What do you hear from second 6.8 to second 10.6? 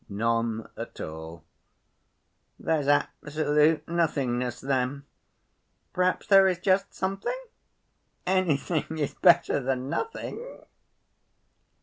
something? Anything is better than nothing!"